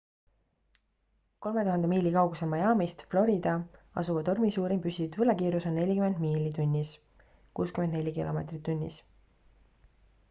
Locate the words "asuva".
4.03-4.23